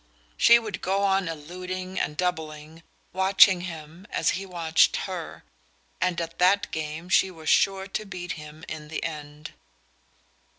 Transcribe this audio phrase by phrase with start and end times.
[0.35, 2.81] She would go on eluding and doubling,
[3.13, 5.43] watching him as he watched her;
[6.01, 9.53] and at that game she was sure to beat him in the end.